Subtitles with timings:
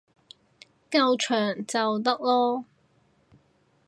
[0.89, 2.65] 夠長就得囉